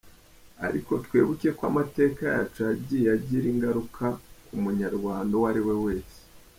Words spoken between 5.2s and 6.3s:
uwo ariwe wese.